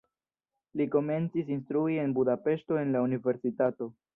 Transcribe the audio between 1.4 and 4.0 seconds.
instrui en Budapeŝto en la universitato.